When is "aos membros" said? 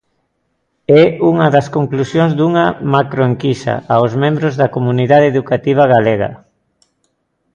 3.95-4.53